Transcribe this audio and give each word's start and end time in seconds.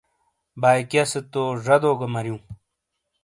بائیکیا 0.61 1.03
سے 1.11 1.19
تو 1.33 1.43
ڙدو 1.65 1.91
کا 1.99 2.07
مریوں۔ 2.13 2.39